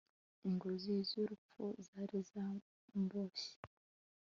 [0.47, 3.51] ingoyi z'urupfu zari zamboshye